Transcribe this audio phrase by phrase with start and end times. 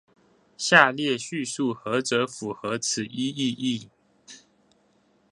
[0.57, 3.87] 下列敘述何者符合此一意義？